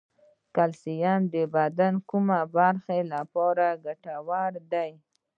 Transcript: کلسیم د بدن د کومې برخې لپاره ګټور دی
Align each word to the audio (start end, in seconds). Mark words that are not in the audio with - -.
کلسیم 0.55 1.21
د 1.33 1.35
بدن 1.55 1.93
د 1.99 2.03
کومې 2.09 2.41
برخې 2.55 2.99
لپاره 3.13 3.65
ګټور 3.85 4.51
دی 4.71 4.91